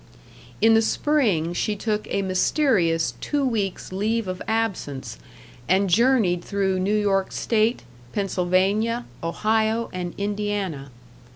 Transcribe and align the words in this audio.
In 0.61 0.73
the 0.73 0.81
spring 0.81 1.53
she 1.53 1.75
took 1.75 2.07
a 2.09 2.23
mysterious 2.23 3.13
two 3.21 3.45
weeks' 3.45 3.91
leave 3.91 4.27
of 4.27 4.41
absence 4.47 5.19
and 5.69 5.91
journeyed 5.91 6.43
through 6.43 6.79
New 6.79 6.97
York 6.97 7.31
State, 7.31 7.83
Pennsylvania, 8.11 9.05
Ohio, 9.21 9.91
and 9.93 10.15
Indiana. 10.17 10.89